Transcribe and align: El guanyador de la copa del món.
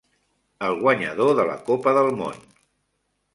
El 0.67 0.79
guanyador 0.83 1.29
de 1.41 1.45
la 1.49 1.59
copa 1.67 1.93
del 1.99 2.11
món. 2.23 2.41